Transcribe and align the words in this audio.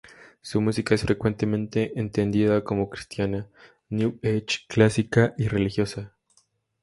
Su 0.41 0.61
música 0.61 0.95
es 0.95 1.03
frecuentemente 1.03 1.91
entendida 1.95 2.63
como 2.63 2.89
Cristiana, 2.89 3.47
New 3.89 4.17
Age, 4.23 4.65
Clásica 4.67 5.35
y 5.37 5.47
Religiosa. 5.47 6.15